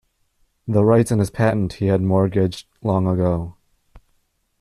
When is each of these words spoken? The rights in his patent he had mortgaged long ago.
The 0.67 0.83
rights 0.83 1.11
in 1.11 1.19
his 1.19 1.29
patent 1.29 1.73
he 1.73 1.85
had 1.85 2.01
mortgaged 2.01 2.65
long 2.81 3.05
ago. 3.05 3.53